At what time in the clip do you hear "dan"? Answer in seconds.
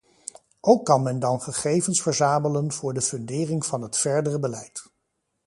1.19-1.41